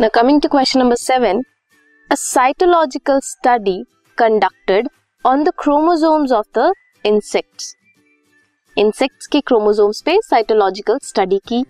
[0.00, 1.42] Now, coming to question number seven,
[2.10, 3.84] a cytological study
[4.18, 4.86] conducted
[5.24, 6.68] on the chromosomes of the
[7.04, 7.66] insects.
[8.76, 11.62] Insects के chromosomes पे cytological study की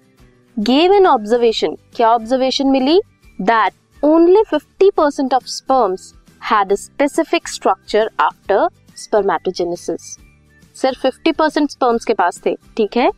[0.56, 3.00] gave an observation क्या observation milli?
[3.40, 6.12] That only 50 percent of sperms
[6.50, 8.66] had specific structure after
[8.96, 10.16] spermatogenesis
[10.76, 13.10] सिर्फ़ 50 percent sperms के पास थे ठीक है?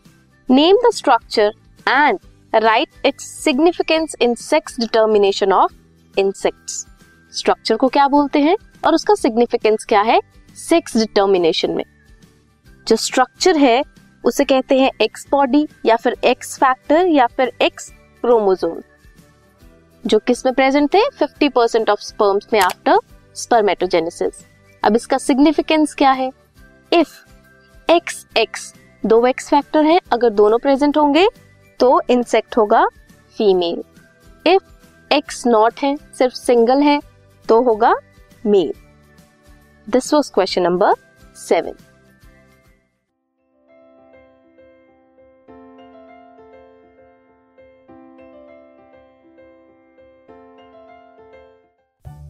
[0.48, 1.52] Name the structure
[1.88, 2.18] and
[2.54, 5.72] write its significance in sex determination of
[6.16, 6.86] insects
[7.32, 8.56] structure को क्या बोलते हैं?
[8.86, 10.20] और उसका सिग्निफिकेंस क्या है?
[10.58, 11.84] सेक्स डिटर्मिनेशन में.
[12.88, 13.82] जो स्ट्रक्चर है,
[14.24, 17.88] उसे कहते हैं एक्स बॉडी या फिर एक्स फैक्टर या फिर एक्स
[18.22, 18.80] क्रोमोजोम
[20.04, 22.98] जो किसमें प्रेजेंट थे 50 परसेंट ऑफ़ स्पर्म्स में आफ्टर
[23.36, 24.44] स्पर्मेटोजेनेसिस
[24.82, 26.30] अब इसका सिग्निफिकेंस क्या है?
[26.92, 28.72] इफ़ एक्स एक्स
[29.06, 31.26] दो एक्स फैक्टर है, अगर दोनों प्रेजेंट होंगे
[31.82, 32.84] तो इंसेक्ट होगा
[33.36, 33.82] फीमेल
[34.46, 37.00] इफ़ एक्स नॉट है, सिर्फ़ सिंगल है
[37.48, 37.94] तो होगा
[38.46, 38.72] male
[39.86, 40.92] this was question number
[41.36, 41.74] seven